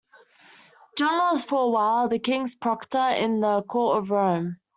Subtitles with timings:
[0.97, 4.57] John was, for a while, the King's proctor in the Court of Rome.